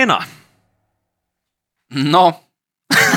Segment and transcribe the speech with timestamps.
[0.00, 0.24] Hena,
[1.94, 2.44] No,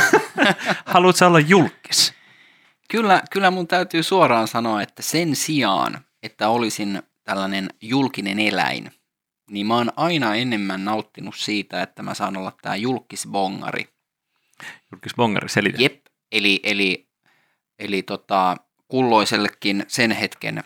[0.85, 2.13] haluatko olla julkis?
[2.89, 8.91] kyllä, kyllä mun täytyy suoraan sanoa, että sen sijaan, että olisin tällainen julkinen eläin,
[9.49, 13.87] niin mä oon aina enemmän nauttinut siitä, että mä saan olla tää julkisbongari.
[14.91, 15.81] Julkis bongari, selitä.
[15.81, 17.09] Jep, eli, eli,
[17.79, 18.57] eli tota,
[18.87, 20.63] kulloisellekin sen hetken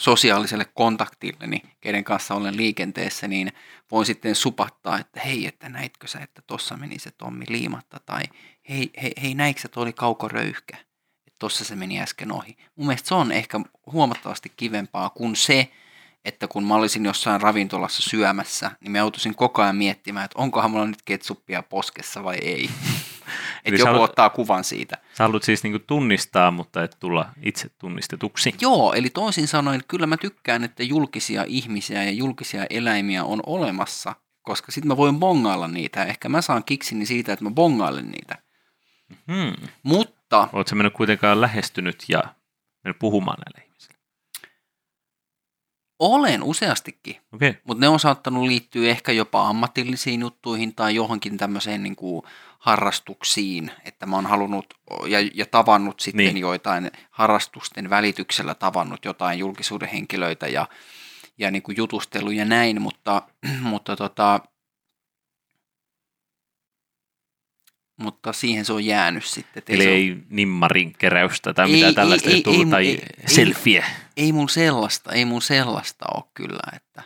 [0.00, 3.52] sosiaaliselle kontaktilleni, keiden kanssa olen liikenteessä, niin
[3.90, 8.22] voin sitten supattaa, että hei, että näitkö sä, että tossa meni se Tommi liimatta, tai
[8.68, 10.76] hei, hei, hei näikö tuo oli kaukoröyhkä,
[11.26, 12.56] että tossa se meni äsken ohi.
[12.76, 13.60] Mun mielestä se on ehkä
[13.92, 15.70] huomattavasti kivempaa kuin se,
[16.24, 20.70] että kun mä olisin jossain ravintolassa syömässä, niin mä joutuisin koko ajan miettimään, että onkohan
[20.70, 22.70] mulla nyt ketsuppia poskessa vai ei.
[23.64, 24.98] Että joku haluat- ottaa kuvan siitä.
[25.14, 28.54] Sä haluat siis niinku tunnistaa, mutta et tulla itse tunnistetuksi.
[28.60, 34.14] Joo, eli toisin sanoen kyllä mä tykkään, että julkisia ihmisiä ja julkisia eläimiä on olemassa,
[34.42, 36.04] koska sitten mä voin bongailla niitä.
[36.04, 38.38] Ehkä mä saan kiksini siitä, että mä bongailen niitä.
[39.32, 39.68] Hmm.
[39.82, 42.22] Mutta Oletko mennyt kuitenkaan lähestynyt ja
[42.84, 43.70] mennyt puhumaan näille ihmisille?
[46.00, 47.16] olen useastikin.
[47.32, 47.54] Okay.
[47.64, 52.22] mutta ne on saattanut liittyä ehkä jopa ammatillisiin juttuihin tai johonkin tämmöiseen niin kuin
[52.60, 54.74] harrastuksiin, että mä oon halunnut
[55.06, 56.36] ja, ja tavannut sitten Niin.
[56.36, 60.68] joitain harrastusten välityksellä tavannut jotain julkisuuden henkilöitä ja,
[61.38, 63.22] ja niin kuin jutustellut ja näin, mutta,
[63.60, 64.40] mutta, tota,
[68.00, 69.62] mutta siihen se on jäänyt sitten.
[69.68, 72.92] Eli ei nimmarin keräystä tai Ei, mitään ei, tällaista ei, ei, tullut, ei, tai ei,
[73.20, 73.28] ei.
[73.34, 73.84] selfie.
[74.16, 77.02] ei mun sellaista, ei mun sellaista ole kyllä, että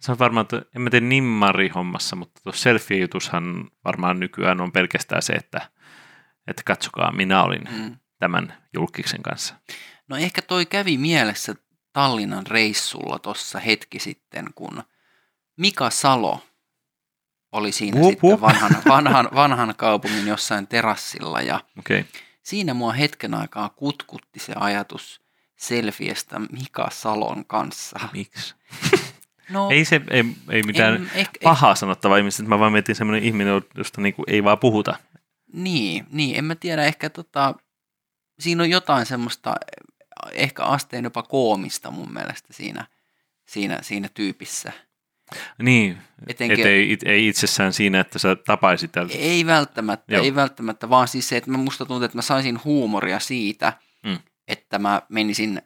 [0.00, 5.22] Se on varmaan, että en mä tee nimmari-hommassa, mutta tuossa selfie-jutushan varmaan nykyään on pelkästään
[5.22, 5.70] se, että,
[6.46, 7.96] että katsokaa, minä olin mm.
[8.18, 9.54] tämän julkiksen kanssa.
[10.08, 11.54] No ehkä toi kävi mielessä
[11.92, 14.82] Tallinnan reissulla tuossa hetki sitten, kun
[15.56, 16.46] Mika Salo
[17.52, 18.40] oli siinä Hup, sitten hup.
[18.40, 21.60] vanhan, vanhan, vanhan kaupungin jossain terassilla ja.
[21.78, 22.04] Okay.
[22.42, 25.20] siinä mua hetken aikaa kutkutti se ajatus
[25.56, 27.98] selfiestä Mika Salon kanssa.
[28.12, 28.54] Miksi?
[29.50, 33.24] No, Ei se, ei, ei mitään en, ehkä, pahaa sanottavaa ihmistä, mä vaan mietin semmoinen
[33.24, 34.96] ihminen, josta niinku ei vaan puhuta.
[35.52, 37.54] Niin, niin, en mä tiedä, ehkä tota,
[38.38, 39.54] siinä on jotain semmoista,
[40.32, 42.86] ehkä asteen jopa koomista mun mielestä siinä,
[43.48, 44.72] siinä, siinä tyypissä.
[45.62, 49.14] Niin, Etenkin, et ei, ei itsessään siinä, että sä tapaisit tältä.
[49.18, 50.24] ei välttämättä, Joo.
[50.24, 53.72] ei välttämättä, vaan siis se, että mä musta tuntuu, että mä saisin huumoria siitä,
[54.04, 54.18] Mm.
[54.48, 55.62] että mä menisin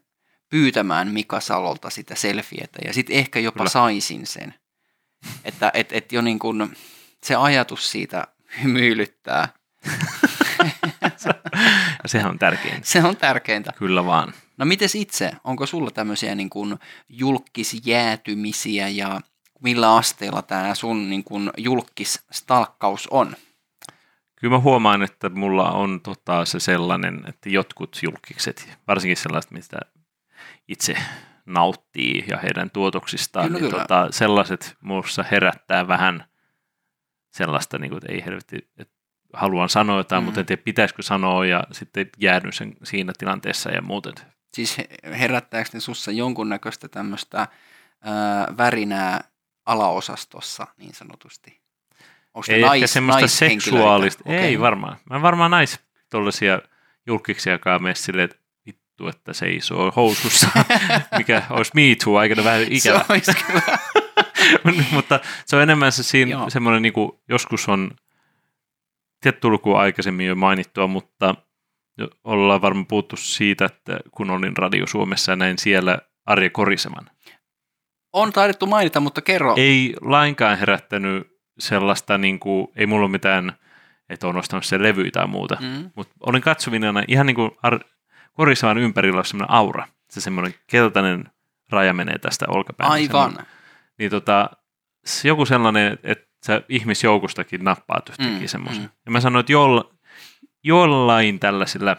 [0.50, 3.70] pyytämään Mika Salolta sitä selfietä ja sitten ehkä jopa Kyllä.
[3.70, 4.54] saisin sen.
[5.44, 6.76] Että et, et jo niin kuin
[7.24, 8.26] se ajatus siitä
[8.62, 9.48] hymyilyttää,
[12.06, 12.88] sehän on tärkeintä.
[12.88, 13.72] se on tärkeintä.
[13.72, 14.34] Kyllä vaan.
[14.56, 16.78] No mites itse, onko sulla tämmöisiä niin kuin
[17.08, 19.20] julkisjäätymisiä ja
[19.62, 23.36] millä asteella tämä sun niin kuin julkisstalkkaus on?
[24.36, 29.78] Kyllä mä huomaan, että mulla on tota, se sellainen, että jotkut julkikset, varsinkin sellaiset, mistä
[30.68, 30.96] itse
[31.46, 33.82] nauttii ja heidän tuotoksistaan, Kyllä, niin kyllä.
[33.82, 36.24] tota, sellaiset muussa herättää vähän
[37.30, 38.94] sellaista, niin kuin, että ei helvetti, että
[39.32, 40.24] haluan sanoa jotain, Mm.
[40.24, 44.14] mutta en tiedä pitäisikö sanoa ja sitten jäädyn sen siinä tilanteessa ja muuten.
[44.54, 49.20] Siis he- herättääkö ne sussa jonkunnäköistä tämmöistä ää, värinää
[49.66, 51.60] alaosastossa niin sanotusti?
[52.34, 53.64] Onko Ei ehkä nais, semmoista naishenkilöitä?
[53.64, 54.38] seksuaalista, Okei.
[54.38, 54.96] ei varmaan.
[55.10, 55.80] Mä varmaan nais
[56.10, 56.60] tollaisia
[57.06, 58.36] julkiksiakaan mene silleen, että
[59.00, 60.48] vittu, että seisoo housussa,
[61.18, 63.04] mikä olisi me too, aikana vähän ikävä.
[63.22, 63.62] Se kyllä.
[64.92, 66.50] mutta se on enemmän se siinä Joo.
[66.50, 67.90] semmoinen, niin kuin, joskus on
[69.20, 71.34] tietty luku aikaisemmin jo mainittua, mutta
[72.24, 77.10] ollaan varmaan puhuttu siitä, että kun olin Radio Suomessa ja näin siellä Arja Koriseman.
[78.12, 79.54] On taidettu mainita, mutta kerro.
[79.56, 81.26] Ei lainkaan herättänyt
[81.58, 83.52] sellaista, niin kuin, ei mulla ole mitään,
[84.08, 85.66] että on ostanut sen levy tai muuta, mm.
[85.66, 85.90] Mm.
[85.94, 87.84] mutta olin katsovinana ihan niin kuin Ar-
[88.40, 91.24] Koriseman ympärillä on semmoinen aura, se semmoinen keltainen
[91.70, 92.92] raja menee tästä olkapäästä.
[92.92, 93.38] Aivan.
[93.98, 94.50] niin tota,
[95.24, 98.82] joku sellainen, että sä ihmisjoukostakin nappaat yhtäkkiä Mm, mm, semmoisen.
[98.82, 98.88] mm.
[99.06, 99.94] Ja mä sanoin, että jolla,
[100.64, 101.96] jollain tällaisilla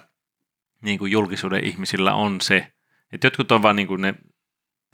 [0.81, 2.71] niin kuin julkisuuden ihmisillä on se,
[3.13, 4.15] että jotkut on vaan niin kuin ne,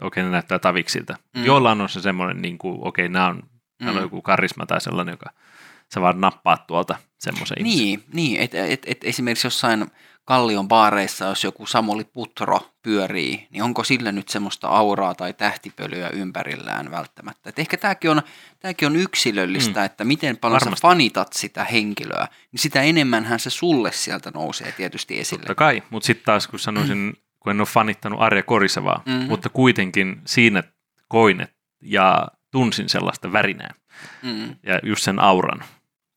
[0.01, 1.15] okei ne näyttää taviksilta.
[1.35, 1.45] Mm.
[1.45, 3.43] Jollain on se semmoinen, niin kuin, okei nämä on,
[3.81, 3.87] mm.
[3.87, 5.29] on joku karisma tai sellainen, joka
[5.93, 7.79] sä vaan nappaat tuolta semmoisen ihmisen.
[7.85, 9.85] Niin, niin että et, et esimerkiksi jossain
[10.27, 16.09] Kallion baareissa, jos joku Samuli Putro pyörii, niin onko sillä nyt semmoista auraa tai tähtipölyä
[16.09, 17.49] ympärillään välttämättä?
[17.49, 18.21] Et ehkä tämäkin on,
[18.59, 19.85] tämäkin on yksilöllistä, mm.
[19.85, 20.79] että miten paljon Varmasti.
[20.79, 25.39] sä fanitat sitä henkilöä, niin sitä enemmänhän se sulle sieltä nousee tietysti esille.
[25.41, 29.11] Totta kai, mutta sitten taas kun sanoisin, kun en ole fanittanut Arja Korisevaa, Mm.
[29.13, 29.19] mm.
[29.27, 30.63] mutta kuitenkin siinä
[31.07, 31.47] koin
[31.81, 33.73] ja tunsin sellaista värinää
[34.23, 34.55] Mm.
[34.63, 35.63] ja just sen auran.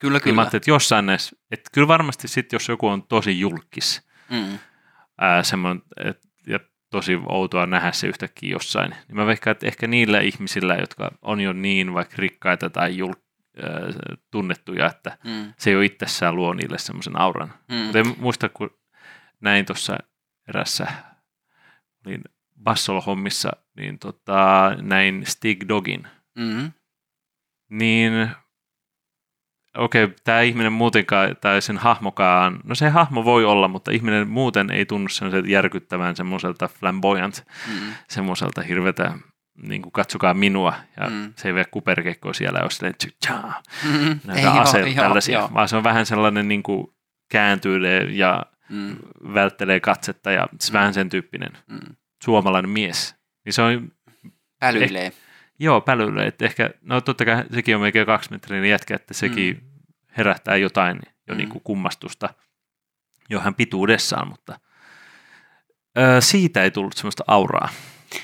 [0.00, 0.32] Kyllä, Kyllä.
[0.34, 0.42] Mä kyllä.
[0.42, 4.58] ajattelin, että jossain näissä, että kyllä varmasti sitten, jos joku on tosi julkis, Mm.
[5.18, 6.60] ää, semmoinen, et, ja
[6.90, 11.40] tosi outoa nähdä se yhtäkkiä jossain, niin mä veikkaan, että ehkä niillä ihmisillä, jotka on
[11.40, 13.12] jo niin vaikka rikkaita tai jul,
[13.62, 13.70] ää,
[14.30, 15.52] tunnettuja, että Mm.
[15.58, 17.54] se jo itsessään luo niille semmoisen auran.
[17.68, 17.76] Mm.
[17.76, 18.70] Mutta en muista, kun
[19.40, 19.98] näin tuossa
[20.48, 20.86] erässä
[22.06, 22.22] niin
[22.62, 26.06] Bassol-hommissa, niin tota, näin Stig Dogin,
[26.38, 26.72] Mm.
[27.70, 28.30] niin
[29.76, 34.28] okei, okay, tämä ihminen muutenkaan, tai sen hahmokaan, no se hahmo voi olla, mutta ihminen
[34.28, 37.92] muuten ei tunnu semmoiselta järkyttävän semmoiselta flamboyant, Mm.
[38.08, 39.12] semmoiselta hirvetä,
[39.62, 41.14] niin kuin katsokaa minua, ja Mm.
[41.14, 41.32] mm.
[41.36, 42.94] se ei vie kuperkekkoa siellä, jos silleen
[43.26, 44.20] tjaa, Mm.
[44.26, 45.50] näitä joo, aseita joo, tällaisia, joo.
[45.54, 46.86] vaan se on vähän sellainen niin kuin
[47.30, 48.96] kääntyilee ja Mm.
[49.34, 51.94] välttelee katsetta ja se vähän sen tyyppinen Mm.
[52.24, 53.16] suomalainen mies.
[53.44, 53.92] Niin se on,
[54.60, 55.12] Pälyilee.
[55.60, 59.56] Joo, pälylle, että ehkä, no totta kai sekin on melkein kaksi metriä jätkä, että sekin
[59.56, 59.60] mm.
[60.16, 61.38] herättää jotain jo Mm.
[61.38, 62.34] niin kuin kummastusta
[63.30, 64.60] jo hän pituudessaan, mutta
[65.98, 67.68] ö, siitä ei tullut semmoista auraa,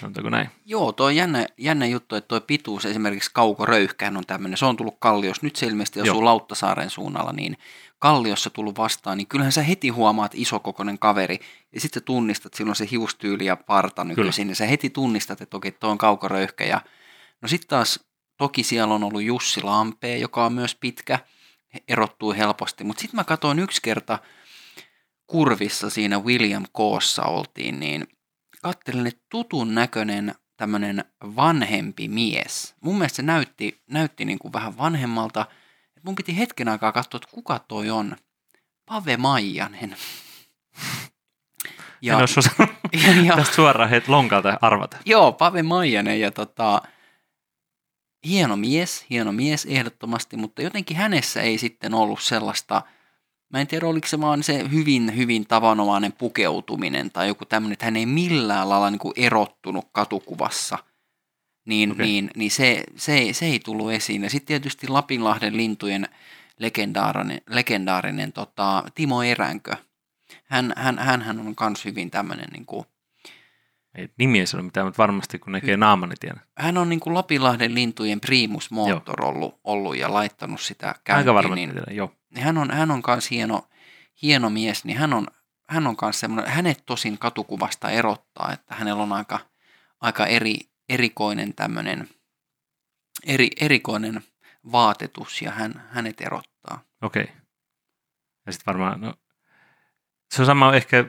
[0.00, 0.50] sanotaanko näin.
[0.64, 4.76] Joo, tuo on jännä, jännä juttu, että tuo pituus, esimerkiksi kaukoröyhkähän on tämmöinen, se on
[4.76, 6.24] tullut Kalliossa, nyt se ilmeisesti asuu.
[6.24, 7.56] Lauttasaaren suunnalla, niin
[7.98, 11.38] Kalliossa tullut vastaan, niin kyllähän sä heti huomaat isokokoinen kaveri,
[11.72, 15.72] ja sitten tunnistat, silloin se hiustyyli ja parta nykyisin, niin sä heti tunnistat, että okei,
[15.72, 16.80] tuo on kaukoröyhkä, ja
[17.42, 18.00] no sitten taas,
[18.36, 21.18] toki siellä on ollut Jussi Lampee, joka on myös pitkä,
[21.88, 24.18] erottuu helposti, mutta sitten mä katsoin yksi kerta
[25.26, 28.08] kurvissa siinä William Koossa oltiin, niin
[28.62, 32.74] kattelin, että tutun näköinen tämmöinen vanhempi mies.
[32.80, 35.46] Mun mielestä se näytti, näytti niin kuin vähän vanhemmalta.
[35.96, 38.16] Et mun piti hetken aikaa katsoa, että kuka toi on.
[38.86, 39.96] Pave Maijanen.
[42.02, 42.76] Ja, en olisi osannut
[43.26, 44.96] ja, suoraan heitä lonkalta arvata.
[45.04, 46.82] joo, Pave Maijanen ja tota,
[48.28, 52.82] hieno mies, hieno mies ehdottomasti, mutta jotenkin hänessä ei sitten ollut sellaista,
[53.49, 57.84] mä en tiedä oliko se vaan se hyvin, hyvin tavanomainen pukeutuminen tai joku tämmöinen, että
[57.84, 60.78] hän ei millään lailla niin kuin erottunut katukuvassa,
[61.67, 62.06] niin, okay.
[62.06, 64.23] Niin, niin se, se, ei, se ei tullut esiin.
[64.23, 66.08] Ja sitten tietysti Lapinlahden lintujen
[66.58, 69.76] legendaarinen, legendaarinen tota, Timo Eränkö.
[70.44, 72.87] Hän, hän, hänhän on myös hyvin tämmöinen niin kuin,
[73.96, 76.43] Ei nimi ei sano mitään, mutta varmasti kun näkee naaman, niin tiedän.
[76.58, 81.19] hän on niin kuin Lapinlahden lintujen primus motor ollut, ollut ja laittanut sitä käyntiin.
[81.19, 82.12] Aika varma, niin, tiedän, joo.
[82.34, 83.69] niin hän on, hän on kans hieno,
[84.22, 85.26] hieno mies, niin hän on,
[85.69, 89.38] hän on kans semmoinen, hänet tosin katukuvasta erottaa, että hänellä on aika,
[90.00, 90.56] aika eri,
[90.88, 92.08] erikoinen tämmöinen,
[93.26, 94.22] eri, erikoinen
[94.72, 96.81] vaatetus ja hän, hänet erottaa.
[97.02, 97.28] Okei.
[98.46, 99.14] Ja sitten varmaan, no,
[100.34, 101.04] se on sama ehkä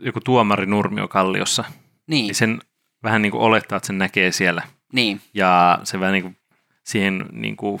[0.00, 1.64] joku tuomari Nurmio Kalliossa.
[2.12, 2.60] Niin, Niin sen
[3.02, 4.62] vähän niin kuin olettaa, että sen näkee siellä.
[4.92, 6.36] niin, Ja se vähän niin kuin
[6.84, 7.80] siihen niin kuin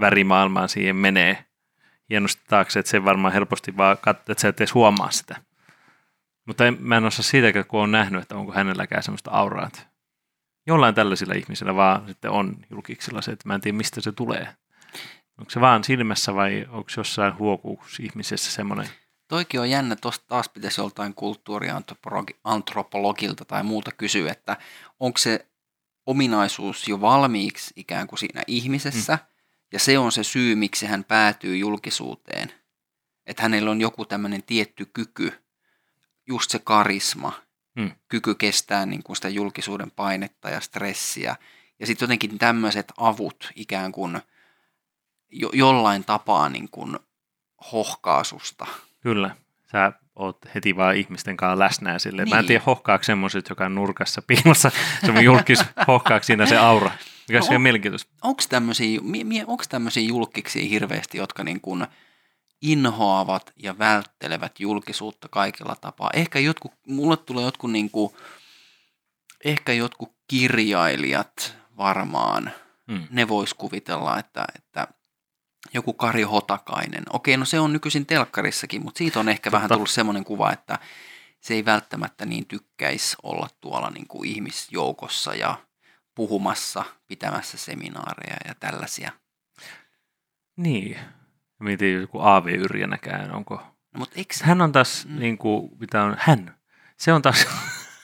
[0.00, 1.44] värimaailmaan siihen menee
[2.10, 5.36] hienosti taakse, että se varmaan helposti vaan katsoo, että sä et edes huomaa sitä.
[6.46, 9.66] Mutta en, mä en osaa siitäkään, kun on nähnyt, että onko hänelläkään semmoista auraa.
[9.66, 9.82] Että
[10.66, 14.48] jollain tällaisilla ihmisillä vaan sitten on julkiksilla se, että mä en tiedä mistä se tulee.
[15.38, 18.86] Onko se vaan silmässä vai onko jossain huokuus ihmisessä semmoinen?
[19.30, 24.56] Toikin on jännä, tuosta taas pitäisi joltain kulttuuriantropologilta tai muuta kysyä, että
[25.00, 25.46] onko se
[26.06, 29.18] ominaisuus jo valmiiksi ikään kuin siinä ihmisessä, mm.
[29.72, 32.52] ja se on se syy, miksi hän päätyy julkisuuteen.
[33.26, 35.32] Että hänellä on joku tämmöinen tietty kyky,
[36.26, 37.32] just se karisma,
[37.76, 37.90] Mm.
[38.08, 41.36] kyky kestää niin kuin sitä julkisuuden painetta ja stressiä.
[41.78, 44.20] Ja sitten jotenkin tämmöiset avut ikään kuin
[45.28, 46.98] jo, jollain tapaa niin kuin
[47.72, 48.66] hohkaasusta.
[49.00, 49.36] Kyllä.
[49.72, 52.28] Sä oot heti vaan ihmisten kanssa läsnä ja silleen.
[52.28, 52.46] Mä en Niin.
[52.48, 54.70] tiedä hohkaako semmoiset, joka on nurkassa piilossa.
[55.06, 56.90] Se on julkis, hohkaako siinä se aura.
[57.28, 57.62] Mikä No se on on.
[57.62, 58.10] mielenkiintoista.
[58.22, 59.00] Onko tämmöisiä,
[59.68, 61.86] tämmöisiä julkiksi hirveästi, jotka niin kuin
[62.62, 66.10] inhoavat ja välttelevät julkisuutta kaikilla tapaa?
[66.14, 68.12] Ehkä jotkut, mulle tulee jotkut niin kuin,
[69.44, 72.50] ehkä jotkut kirjailijat varmaan,
[72.86, 73.06] Mm.
[73.10, 74.88] ne vois kuvitella, että, että
[75.74, 77.02] joku Kari Hotakainen.
[77.12, 79.74] Okei, no se on nykyisin telkkarissakin, mutta siitä on ehkä vähän Totta.
[79.74, 80.78] tullut semmoinen kuva, että
[81.40, 85.54] se ei välttämättä niin tykkäisi olla tuolla niin kuin ihmisjoukossa ja
[86.14, 89.12] puhumassa, pitämässä seminaareja ja tällaisia.
[90.56, 90.98] Niin.
[91.60, 93.54] Mietin joku Aavi Yrjänäkään, onko...
[93.54, 95.12] No, mutta eikö, Hän on taas, Mm.
[95.12, 95.20] mm.
[95.20, 96.54] niin kuin, mitä on hän?
[96.96, 97.46] Se on taas,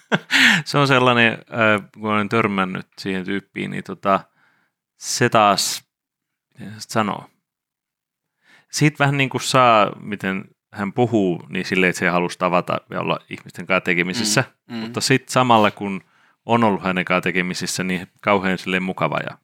[0.64, 4.20] se on sellainen, äh, kun olen törmännyt siihen tyyppiin, niin tota,
[4.96, 5.84] se taas,
[6.58, 7.30] miten se sanoo,
[8.72, 13.00] siitä vähän niin kuin saa, miten hän puhuu, niin silleen, että se halusi tavata ja
[13.00, 14.44] olla ihmisten kanssa tekemisissä.
[14.70, 16.00] Mm, Mutta sitten samalla, kun
[16.46, 19.38] on ollut hänen kanssa tekemisissä, niin kauhean silleen mukava ja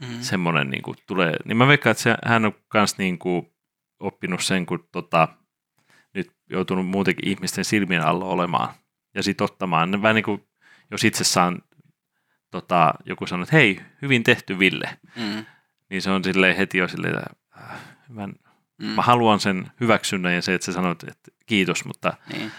[0.00, 0.20] mm.
[0.20, 1.36] semmoinen niin kuin, tulee.
[1.44, 3.52] Niin mä veikkaan, että se, hän on myös niin kuin,
[4.00, 5.28] oppinut sen, kun tota,
[6.14, 8.74] nyt joutunut muutenkin ihmisten silmien alla olemaan
[9.14, 10.02] ja sitten ottamaan.
[10.02, 10.48] Vähän niin kuin,
[10.90, 11.62] jos itse saan
[12.50, 15.44] tota, joku sanoo, että hei, hyvin tehty Ville, mm.
[15.90, 17.80] niin se on silleen heti jo silleen, että äh,
[18.80, 18.86] mm.
[18.86, 22.52] mä haluan sen hyväksynnän ja se, että sä sanot, että kiitos, mutta niin.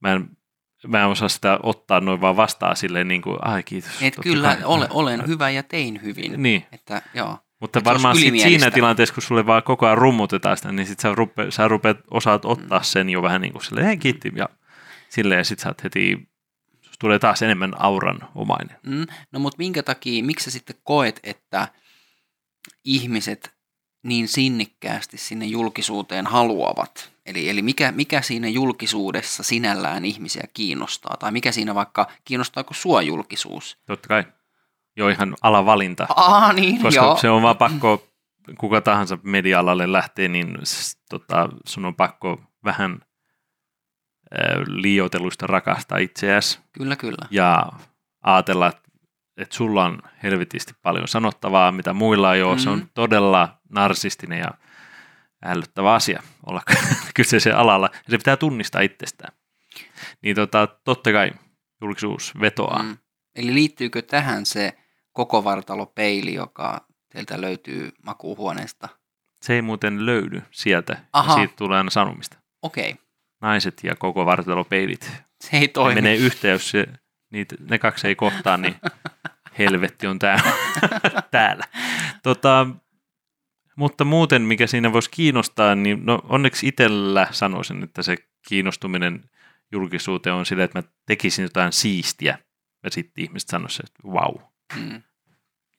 [0.00, 0.38] mä en
[0.86, 4.02] mä en osaa sitä ottaa noin vaan vastaan silleen niin kuin, ai kiitos.
[4.02, 6.42] Et kyllä, ole, olen hyvä ja tein hyvin.
[6.42, 6.66] Niin.
[6.72, 7.38] Että, joo.
[7.60, 11.00] Mutta että varmaan sit siinä tilanteessa, kun sulle vaan koko ajan rummutetaan sitä, niin sit
[11.00, 12.84] sä, rupe, sä rupeat, osaat ottaa mm.
[12.84, 14.48] sen jo vähän niin kuin silleen, hei kiitti, ja
[15.08, 16.28] silleen, ja sit sä oot heti,
[16.98, 18.76] tulee taas enemmän auran omainen.
[18.86, 19.06] Mm.
[19.32, 21.68] No mutta minkä takia, miksi sä sitten koet, että
[22.84, 23.57] ihmiset
[24.02, 27.12] niin sinnikkäästi sinne julkisuuteen haluavat?
[27.26, 31.16] Eli, eli mikä, mikä siinä julkisuudessa sinällään ihmisiä kiinnostaa?
[31.18, 33.78] Tai mikä siinä vaikka, kiinnostaako sua julkisuus?
[33.86, 34.24] Totta kai.
[34.96, 36.06] Jo ihan alavalinta.
[36.16, 37.16] Aa, niin, Koska joo.
[37.16, 38.06] se on vaan pakko,
[38.58, 40.58] kuka tahansa media-alalle lähtee, niin
[41.10, 46.58] tota, sun on pakko vähän äh, liioitelusta rakastaa itseäsi.
[46.72, 47.26] Kyllä, kyllä.
[47.30, 47.66] Ja
[48.22, 48.87] ajatella, että
[49.38, 52.54] että sulla on helvetisti paljon sanottavaa, mitä muilla ei ole.
[52.54, 52.58] Mm.
[52.58, 54.50] Se on todella narsistinen ja
[55.44, 56.62] ällöttävä asia olla
[57.16, 57.88] kyseisen alalla.
[57.92, 59.32] Ja se pitää tunnistaa itsestään.
[60.22, 61.30] Niin tota, totta kai
[61.80, 62.82] julkisuus vetoaa.
[62.82, 62.96] Mm.
[63.36, 64.78] Eli liittyykö tähän se
[65.12, 68.88] koko vartalopeili, joka teiltä löytyy makuuhuoneesta?
[69.42, 70.96] Se ei muuten löydy sieltä.
[71.12, 71.32] Aha.
[71.32, 72.36] Ja siitä tulee aina sanomista.
[72.62, 72.90] Okei.
[72.90, 73.04] Okay.
[73.40, 75.10] Naiset ja koko vartalopeilit.
[75.40, 75.94] Se ei toimi.
[75.94, 76.86] Ne menee yhteys, se,
[77.30, 78.74] niitä, ne kaksi ei kohtaa, niin
[79.58, 80.52] helvetti on täällä.
[81.30, 81.64] täällä.
[82.22, 82.66] Tota,
[83.76, 88.16] mutta muuten, mikä siinä voisi kiinnostaa, niin no onneksi itsellä sanoisin, että se
[88.48, 89.30] kiinnostuminen
[89.72, 92.38] julkisuuteen on sillä, että mä tekisin jotain siistiä.
[92.84, 94.34] Ja sitten ihmiset sanoisivat, että vau.
[94.76, 95.02] Mm.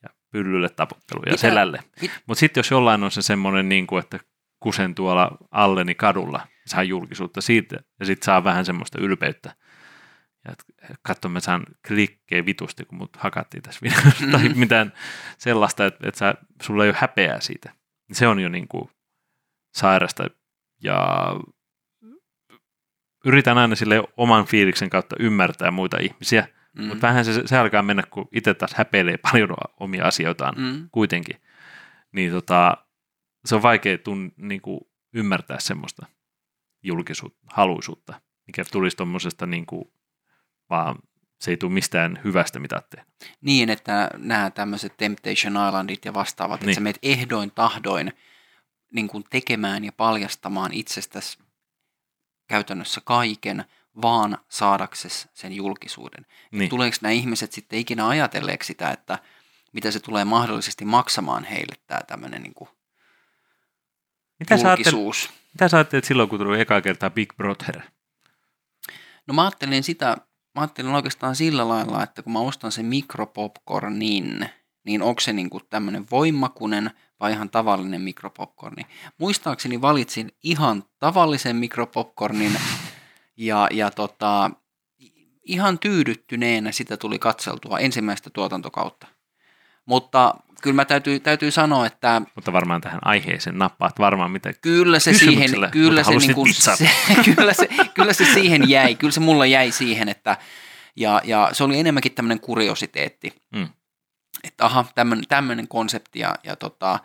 [0.04, 1.42] Ja pyllylle taputtelu ja Mitä?
[1.42, 1.84] selälle.
[2.28, 4.20] Mutta sitten jos jollain on se semmoinen, niin kuin, että
[4.60, 9.56] kusen tuolla alleni kadulla, saa julkisuutta siitä, ja sitten saa vähän semmoista ylpeyttä.
[10.46, 10.56] Ja
[11.02, 14.32] katso, mä saan klikkejä vitusti, kun mut hakattiin tässä videossa, mm-hmm.
[14.32, 14.94] tai mitään
[15.38, 17.74] sellaista, että, että sä, sulla ei ole häpeää siitä.
[18.12, 18.90] Se on jo niin kuin
[19.74, 20.30] sairasta,
[20.84, 21.28] ja
[23.26, 26.86] yritän aina sille oman fiiliksen kautta ymmärtää muita ihmisiä, mm.
[26.86, 30.90] mutta vähän se, se alkaa mennä, kun itse taas häpeilee paljon omia asioitaan mm.
[30.92, 31.42] kuitenkin.
[32.12, 32.78] Niin tota,
[33.46, 34.80] se on vaikea tun, niin kuin
[35.14, 36.06] ymmärtää semmoista
[36.84, 39.94] julkisuutta, haluisuutta, mikä tulisi tuommoisesta niin kuin,
[40.70, 40.96] vaan
[41.40, 43.08] se ei tule mistään hyvästä, mitä teet.
[43.42, 46.70] Niin, että nämä tämmöiset Temptation Islandit ja vastaavat, niin.
[46.70, 48.14] että sä meet ehdoin tahdoin
[48.94, 51.40] niin kuin tekemään ja paljastamaan itsestäsi
[52.48, 53.66] käytännössä kaiken,
[54.02, 56.26] vaan saadaksesi sen julkisuuden.
[56.52, 56.70] Niin.
[56.70, 59.20] Tuleeko nämä ihmiset sitten ikinä ajatelleeksi sitä, että
[59.74, 62.70] mitä se tulee mahdollisesti maksamaan heille tämä tämmöinen niin kuin
[64.40, 65.24] mitä julkisuus?
[65.24, 67.82] Sä mitä sä ajattelet silloin, kun tuli eka kertaa Big Brother?
[69.28, 70.18] No mä ajattelin sitä,
[70.56, 74.50] mä ajattelin oikeastaan sillä lailla, että kun mä ostan sen mikropopcornin,
[74.86, 78.84] niin onko se niin tämmöinen voimakunen vai ihan tavallinen mikropopcorni.
[79.18, 82.58] Muistaakseni valitsin ihan tavallisen mikropopcornin
[83.38, 84.52] ja, ja tota,
[85.44, 89.08] ihan tyydyttyneenä sitä tuli katseltua ensimmäistä tuotantokautta.
[89.90, 92.22] Mutta kyllä mä täytyy, täytyy sanoa, että...
[92.36, 96.90] Mutta varmaan tähän aiheeseen nappaat varmaan mitä Kyllä se siihen, kyllä se, niin kuin, se,
[97.36, 100.38] kyllä, se, kyllä se siihen jäi, kyllä se mulla jäi siihen, että
[100.96, 103.68] ja, ja se oli enemmänkin tämmöinen kuriositeetti, mm.
[104.44, 104.86] että aha,
[105.30, 107.00] tämmöinen konsepti ja, ja tota,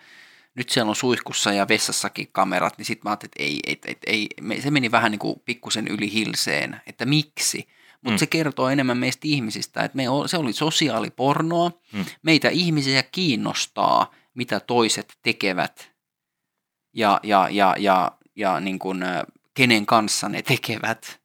[0.55, 4.27] nyt siellä on suihkussa ja vessassakin kamerat, niin sitten mä ajattelin, että ei, ei, ei,
[4.51, 7.69] ei, se meni vähän niin kuin pikkusen yli hilseen, että miksi.
[8.05, 8.19] Mutta mm.
[8.19, 11.71] se kertoo enemmän meistä ihmisistä, että me, se oli sosiaalipornoa.
[11.93, 12.05] Mm.
[12.23, 15.93] Meitä ihmisiä kiinnostaa, mitä toiset tekevät
[16.95, 19.05] ja, ja, ja, ja, ja niin kuin,
[19.55, 21.21] kenen kanssa ne tekevät.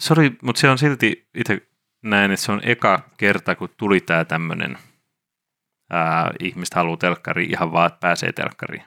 [0.00, 1.68] Sori, mutta se on silti itse
[2.02, 4.78] näin, että se on eka kerta, kun tuli tämä tämmöinen
[6.40, 8.84] ihmiset haluaa telkkari ihan vaan, että pääsee telkkariin.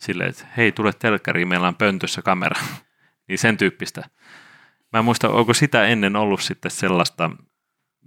[0.00, 2.60] Silleen, että hei, tule telkkariin, meillä on pöntössä kamera.
[3.28, 4.10] niin sen tyyppistä.
[4.92, 7.30] Mä en muista, onko sitä ennen ollut sitten sellaista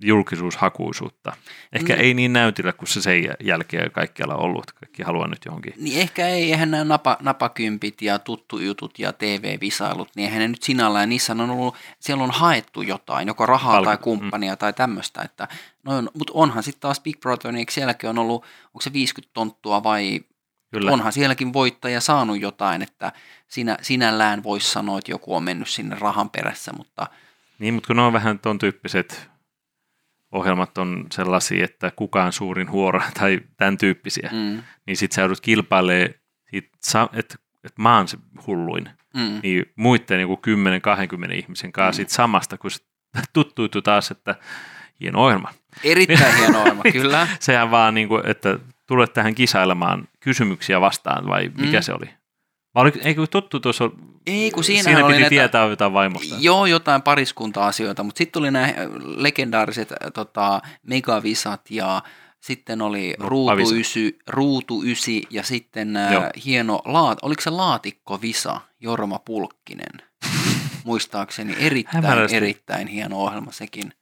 [0.04, 1.34] julkisuushakuisuutta.
[1.74, 4.72] Ehkä no, ei niin näytillä kuin se sen jälkeen kaikkialla ollut.
[4.72, 5.74] Kaikki haluaa nyt johonkin.
[5.78, 10.64] Niin ehkä ei, eihän nämä napa, napakympit ja tuttujutut ja TV-visailut, niin eihän ne nyt
[10.64, 14.02] sinällään, niissä on ollut, siellä on haettu jotain, joko rahaa Palk- tai mm.
[14.02, 14.58] kumppania mm.
[14.58, 15.22] tai tämmöistä.
[15.22, 15.48] Että,
[15.84, 19.84] no, mutta onhan sitten taas Big Brother, niin sielläkin on ollut, onko se 50 tonttua
[19.84, 20.22] vai
[20.72, 20.92] Kyllä.
[20.92, 23.12] Onhan sielläkin voittaja saanut jotain, että
[23.48, 27.08] sinä, sinällään voisi sanoa, että joku on mennyt sinne rahan perässä, mutta...
[27.60, 29.30] Niin, mutta kun ne on vähän tuon tyyppiset
[30.32, 34.64] ohjelmat on sellaisia, että kukaan suurin huora tai tämän tyyppisiä, Mm.
[34.86, 36.14] niin sit sä joudut kilpailemaan,
[36.52, 39.40] siitä, että että mä oon se hulluin, Mm.
[39.44, 40.40] niin muiden joku
[41.30, 42.06] 10-20 ihmisen kanssa Mm.
[42.06, 42.72] sit samasta, kun
[43.34, 44.36] tuttuitu taas, että
[45.02, 45.54] hieno ohjelma.
[45.84, 47.28] Erittäin hieno ohjelma, kyllä.
[47.40, 48.60] Sehän vaan, niin kuin, että
[48.90, 51.82] tulet tähän kisailemaan kysymyksiä vastaan, vai mikä Mm.
[51.84, 52.10] se oli?
[52.76, 53.90] Vai oli, eikö tuttu tuossa,
[54.28, 56.36] Ei, kun siinä, siinä oli piti näitä, tietää jotain vaimosta.
[56.40, 58.74] Joo, jotain pariskunta-asioita, mutta sitten tuli nämä
[59.16, 62.02] legendaariset äh, tota, megavisat ja
[62.40, 63.76] sitten oli No, ruutu, avisa.
[63.76, 66.24] ysy, ruutu ysi ja sitten äh, Joo.
[66.46, 70.02] hieno, laat, oliko se laatikkovisa Jorma Pulkkinen?
[70.86, 72.38] Muistaakseni erittäin, Hämärästi.
[72.38, 73.94] erittäin hieno ohjelma sekin.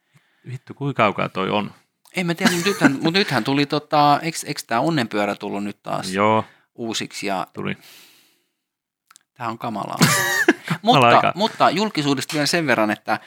[0.52, 1.72] Vittu, kuinka kaukaa toi on?
[2.16, 5.84] En mä tiedä, mutta nythän, mutta nythän tuli, tota, eikö, eikö tämä onnenpyörä tullut nyt
[5.84, 6.46] taas Joo,
[6.76, 7.78] uusiksi ja tuli.
[9.34, 9.98] Tämä on kamalaa.
[9.98, 13.20] Kamala mutta, mutta julkisuudesta vielä sen verran, että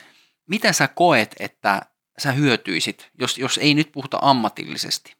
[0.48, 1.82] miten sä koet, että
[2.18, 5.16] sä hyötyisit, jos, jos ei nyt puhuta ammatillisesti?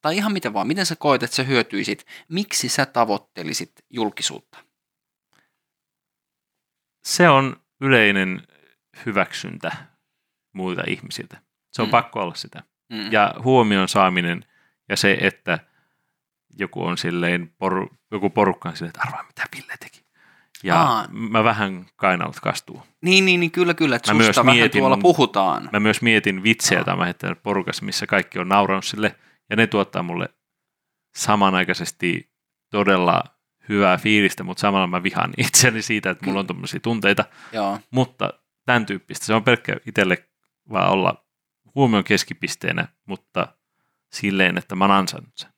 [0.00, 2.06] Tai ihan mitä vaan, miten sä koet, että sä hyötyisit?
[2.28, 4.58] Miksi sä tavoittelisit julkisuutta?
[7.04, 8.46] Se on yleinen
[9.06, 9.72] hyväksyntä
[10.52, 11.42] muilta ihmisiltä.
[11.72, 11.90] Se on mm.
[11.90, 12.62] pakko olla sitä.
[12.90, 13.12] Mm.
[13.12, 14.44] Ja huomion saaminen
[14.88, 15.58] ja se, että
[16.58, 20.04] joku on silleen, poru, joku porukka on silleen, että arvaa mitä Ville teki.
[20.62, 21.06] Ja Aa.
[21.10, 22.82] mä vähän kainalta kastuu.
[23.02, 25.68] Niin, niin, niin, kyllä, kyllä, että Mä susta vähän mietin tuolla puhutaan.
[25.72, 29.16] Mä myös mietin vitsejä, joita mä heittänyt porukassa, missä kaikki on nauranut sille,
[29.50, 30.28] ja ne tuottaa mulle
[31.16, 32.30] samanaikaisesti
[32.70, 33.24] todella
[33.68, 38.32] hyvää fiilistä, mutta samalla mä vihaan itseäni siitä, että mulla on tommosia tunteita, Joo, mutta
[38.66, 39.26] tämän tyyppistä.
[39.26, 40.28] Se on pelkkä itselle
[40.70, 41.24] vaan olla
[41.74, 43.48] huomion keskipisteenä, mutta
[44.12, 45.50] silleen, että mä oon ansainnut sen.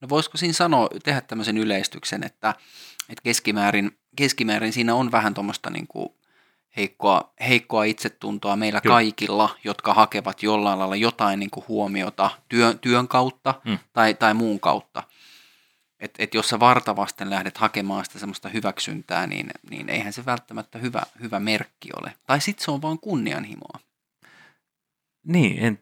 [0.00, 2.54] no voisiko siinä sanoa, tehdä tämmöisen yleistyksen, että,
[3.08, 6.08] että keskimäärin, keskimäärin siinä on vähän tuommoista niin kuin
[6.76, 8.94] heikkoa, heikkoa itsetuntoa meillä Kyllä.
[8.94, 13.78] kaikilla, jotka hakevat jollain lailla jotain niin kuin huomiota työn, työn kautta Mm.
[13.92, 15.02] tai, tai muun kautta.
[16.00, 20.78] Et, et jos sä vartavasten lähdet hakemaan sitä semmoista hyväksyntää, niin, niin eihän se välttämättä
[20.78, 22.12] hyvä, hyvä merkki ole.
[22.26, 23.78] Tai sitten se on vaan kunnianhimoa.
[25.28, 25.78] Niin, en,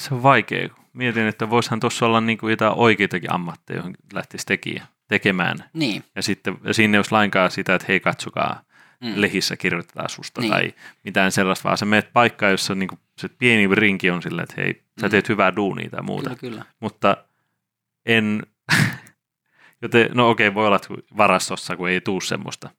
[0.00, 0.68] se on vaikea.
[0.92, 5.56] Mietin, että voisihan tuossa olla niinku jotain oikeitakin ammatteja, joihin lähtisi tekijä, tekemään.
[5.72, 6.04] Niin.
[6.16, 8.62] Ja sitten ja siinä ei olisi lainkaan sitä, että hei katsokaa,
[9.04, 9.12] Mm.
[9.16, 10.50] lehissä kirjoitetaan susta Niin.
[10.52, 14.54] tai mitään sellaista, vaan sä meet paikkaan, jossa niinku se pieni rinki on silleen, että
[14.62, 15.10] hei, sä Mm.
[15.10, 16.30] teet hyvää duunia tai muuta.
[16.36, 16.64] Kyllä, kyllä.
[16.80, 17.16] Mutta
[18.06, 18.42] en,
[19.82, 22.70] joten no okei, voi olla, että varastossa, kun ei tuu semmoista,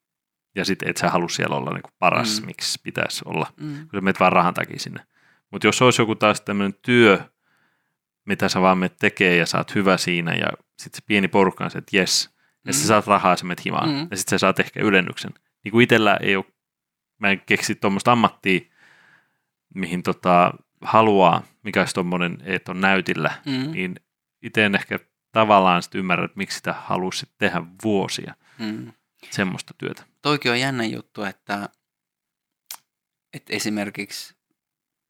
[0.55, 2.45] ja sitten et sä halua siellä olla niinku paras, mm.
[2.45, 3.75] miksi pitäisi olla, Mm.
[3.75, 5.05] kun sä menet vaan rahan takia sinne.
[5.51, 7.19] Mutta jos olisi joku taas tämmöinen työ,
[8.25, 10.47] mitä sä vaan menet tekee ja saat hyvä siinä, ja
[10.79, 12.29] sitten se pieni porukka on se, että jes,
[12.65, 12.73] ja Mm.
[12.73, 14.07] sä saat rahaa, sä menet himaan, Mm.
[14.11, 15.31] ja sitten sä saat ehkä ylennyksen.
[15.63, 16.45] Niin kuin itsellä ei ole,
[17.19, 18.59] mä en keksi tuommoista ammattia,
[19.75, 23.71] mihin tota, haluaa, mikä olisi tuommoinen, että on näytillä, Mm.
[23.71, 23.95] niin
[24.41, 24.99] itse en ehkä
[25.31, 28.91] tavallaan sit ymmärrä, että miksi sitä halusi tehdä vuosia, Mm.
[29.29, 30.03] semmoista työtä.
[30.21, 31.69] Toikin on jännä juttu, että,
[33.33, 34.35] että esimerkiksi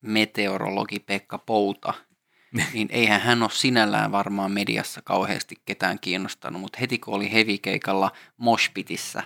[0.02, 1.94] meteorologi Pekka Pouta,
[2.74, 8.12] niin eihän hän ole sinällään varmaan mediassa kauheasti ketään kiinnostanut, mutta heti kun oli hevikeikalla
[8.38, 9.24] Moshpitissä,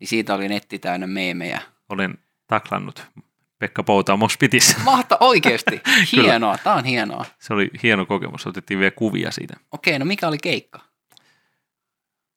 [0.00, 1.60] niin siitä oli netti täynnä meemejä.
[1.88, 3.06] Olen taklannut
[3.58, 4.78] Pekka Poutaa Mospitissä.
[4.84, 5.80] Mahta oikeasti,
[6.12, 7.24] hienoa, tämä on hienoa.
[7.38, 9.56] Se oli hieno kokemus, otettiin vielä kuvia siitä.
[9.72, 10.80] Okei, no mikä oli keikka?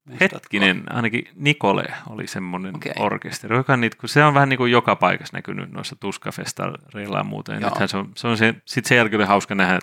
[0.08, 0.36] Muistatko?
[0.36, 2.94] Hetkinen, ainakin Nikole oli semmoinen okay.
[3.00, 7.60] orkesteri, joka niitä, kun se on vähän niin kuin joka paikassa näkynyt noissa tuskafestareilla ja
[7.60, 9.80] nythän se on, se on se, sitten sen jälkeen oli hauska nähdä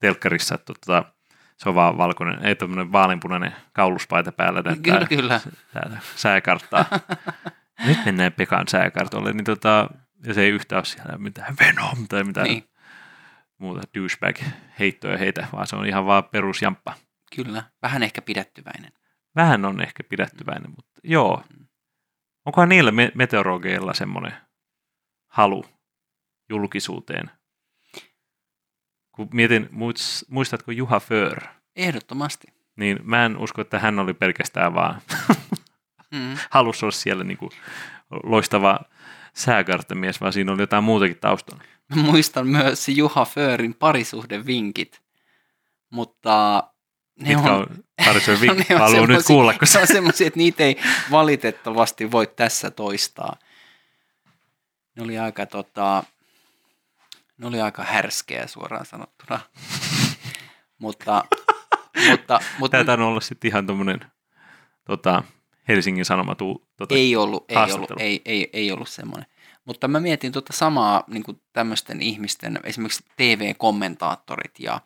[0.00, 1.04] telkkarissa, että tota,
[1.56, 5.40] se on vaan valkoinen, ei tämmöinen vaaleanpunainen kauluspaita päällä näyttää Kyllä, kyllä.
[5.72, 6.84] täällä sääkarttaa.
[7.86, 9.90] Nyt mennään Pekan sääkartolle, niin tota,
[10.26, 12.64] ja se ei yhtään ole siellä mitään Venom tai mitään niin.
[13.58, 16.94] muuta douchebag-heittoja heitä, vaan se on ihan vaan perusjamppa.
[17.36, 18.92] Kyllä, vähän ehkä pidättyväinen.
[19.36, 21.42] Vähän on ehkä pidättyväinen, mutta joo.
[22.46, 24.32] Onkohan niillä me- meteorologeilla semmoinen
[25.26, 25.64] halu
[26.48, 27.30] julkisuuteen?
[29.12, 31.38] Kun mietin, muist- muistatko Juha Föör?
[31.76, 32.46] Ehdottomasti.
[32.76, 35.00] Niin mä en usko, että hän oli pelkästään vaan
[36.10, 36.36] Mm.
[36.50, 37.50] halus olla siellä niin kuin
[38.22, 38.80] loistava
[39.34, 41.62] sääkarttamies, vaan siinä oli jotain muutakin taustalla.
[41.96, 45.02] Mä muistan myös Juha Föörin parisuhdevinkit,
[45.90, 46.64] mutta
[47.20, 47.66] ne Mitkä on, on
[48.04, 49.78] Karisojen ne on Haluan nyt kuulla, kun se...
[49.78, 50.76] on semmoisia, että niitä ei
[51.10, 53.36] valitettavasti voi tässä toistaa.
[54.96, 56.04] Ne oli aika, tota,
[57.38, 59.40] ne oli aika härskeä suoraan sanottuna.
[60.78, 61.24] mutta,
[62.10, 64.00] mutta, mutta Tämä tainnut olla sitten ihan tuommoinen
[64.84, 65.22] tota,
[65.68, 69.26] Helsingin Sanoma tuu, tota, ei ollut, ei ollut, ei, ei, ei ollut semmoinen.
[69.66, 74.80] Mutta mä mietin tuota samaa niin kuin tämmöisten ihmisten, esimerkiksi TV-kommentaattorit ja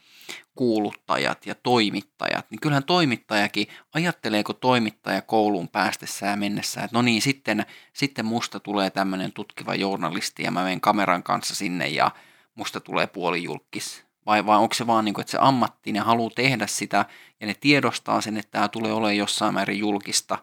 [0.55, 7.23] kuuluttajat ja toimittajat, niin kyllähän toimittajakin, ajatteleeko toimittaja kouluun päästessään ja mennessään, että no niin,
[7.23, 12.11] sitten, sitten musta tulee tämmöinen tutkiva journalisti ja mä menen kameran kanssa sinne ja
[12.55, 14.05] musta tulee puolijulkis.
[14.27, 17.05] Vai, vai onko se vaan niin kuin, että se ammatti, ne haluaa tehdä sitä
[17.41, 20.39] ja ne tiedostaa sen, että tämä tulee olemaan jossain määrin julkista.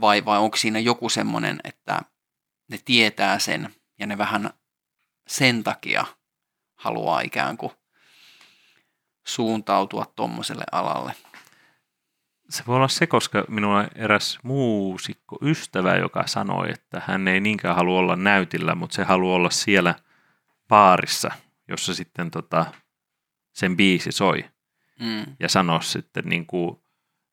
[0.00, 2.00] Vai, vai onko siinä joku semmoinen, että
[2.68, 4.50] ne tietää sen ja ne vähän
[5.26, 6.04] sen takia
[6.76, 7.72] haluaa ikään kuin
[9.26, 11.14] suuntautua tuommoiselle alalle.
[12.50, 17.40] Se voi olla se, koska minulla on eräs muusikko ystävä, joka sanoi, että hän ei
[17.40, 19.94] niinkään halua olla näytillä, mutta se haluaa olla siellä
[20.68, 21.30] baarissa,
[21.68, 22.66] jossa sitten tota,
[23.52, 24.44] sen biisi soi.
[25.00, 25.26] Mm.
[25.40, 26.80] Ja sanoa sitten niin kuin,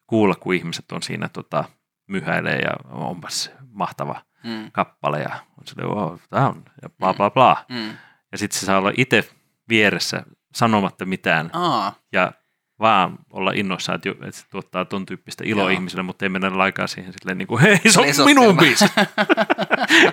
[0.08, 1.64] kuulla, kun ihmiset on siinä tota,
[2.08, 4.72] myhäilee ja onpas mahtava mm.
[4.72, 7.66] kappale ja on sille, wow, tämä on, ja bla bla bla.
[7.70, 7.90] Mm.
[8.32, 9.30] Ja sitten se saa olla itse
[9.70, 11.96] vieressä sanomatta mitään Aa.
[12.12, 12.32] ja
[12.80, 15.70] vaan olla innoissaan, että, että se tuottaa ton tyyppistä iloa Joo.
[15.70, 18.86] ihmisille, mutta ei mennä laikaa siihen silleen niin kuin, hei, se on minun biisi.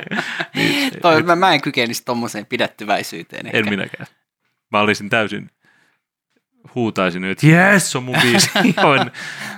[0.54, 3.46] niin, Toi, mä, mä en kykenisi tuommoiseen pidättyväisyyteen.
[3.46, 3.58] Ehkä.
[3.58, 4.06] En minäkään.
[4.70, 5.50] Mä olisin täysin,
[6.74, 8.50] huutaisin että jes, on mun biisi,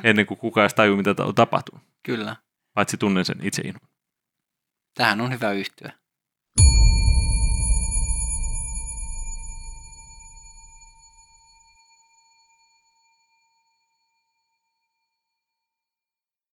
[0.04, 1.84] ennen kuin kukaan edes tajuu, mitä on tapahtunut.
[2.02, 2.36] Kyllä.
[2.74, 3.88] Paitsi tunnen sen itse inhon.
[4.94, 5.92] Tähän on hyvä yhtyä.